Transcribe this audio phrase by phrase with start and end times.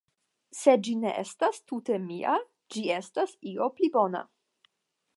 [0.59, 2.35] Se ĝi ne estas tute mia
[2.77, 4.27] ĝi estas io pli bona.